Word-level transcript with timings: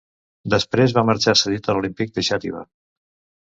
Després 0.53 0.95
va 0.99 1.03
marxar 1.11 1.37
cedit 1.43 1.71
a 1.71 1.77
l'Olímpic 1.77 2.19
de 2.19 2.27
Xàtiva. 2.33 2.67